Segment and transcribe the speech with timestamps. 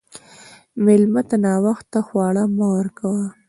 [0.83, 3.23] مېلمه ته ناوخته خواړه مه ورکوه.